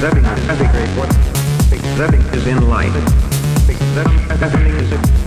[0.00, 0.24] Zepping
[1.94, 2.94] is is in light.
[3.68, 5.23] Is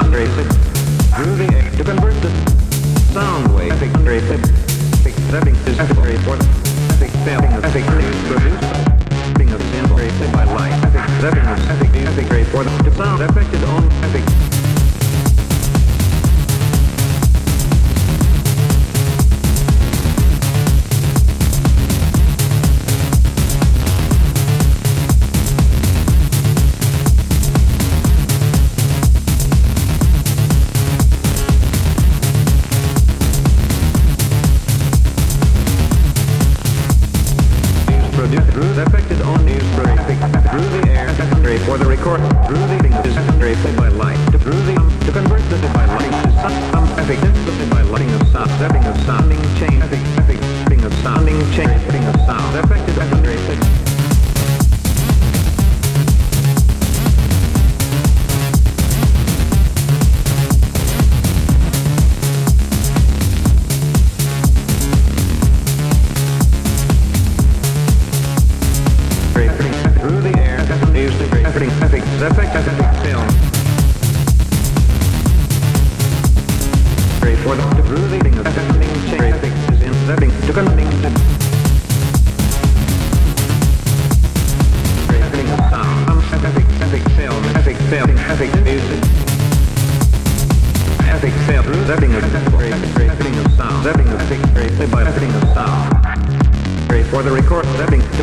[0.00, 0.48] vibrated,
[1.14, 2.30] grooving it to convert the
[3.12, 4.40] sound wave vibrated,
[5.04, 6.36] accepting is vibrated for
[7.04, 9.98] accepting the ethic is produced, being a symbol
[10.32, 13.61] by light, accepting the ethic is vibrated for the sound effective.
[41.72, 42.82] For the record through the
[43.76, 47.18] by light to through the um, to convert the by light to some um, epic
[47.18, 48.50] simply by lighting of sound
[48.84, 49.40] of sounding
[72.24, 72.46] epic
[73.02, 73.26] film
[77.20, 77.82] Great for the the
[78.20, 78.36] thing
[85.46, 87.02] the sound um, epic epic
[87.58, 89.02] epic film epic music
[91.10, 92.22] epic film through setting of
[93.38, 94.20] of sound setting of
[94.92, 95.51] by setting of
[97.22, 98.22] for the record setting to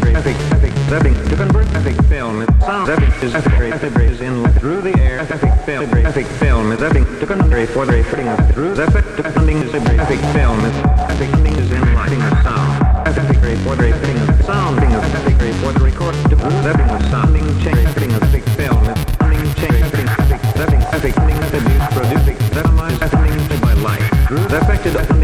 [0.00, 4.46] great epic epic setting to convert epic film sound epic is epic epic is in
[4.60, 8.74] through the air epic film epic film is epic to convert for the fitting through
[8.74, 13.26] the epic to connecting is epic film epic connecting is in lighting of sound epic
[13.26, 18.22] the fitting of sounding of epic the record to the of sounding change fitting of
[18.22, 23.72] epic film is sounding change fitting epic setting epic connecting epic producing minimize epic by
[23.82, 25.18] light through the affected epic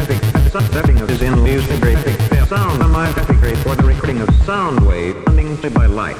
[0.00, 2.82] epic of is in use epic sound
[3.16, 6.16] epic rate for the recording of sound wave sounding by light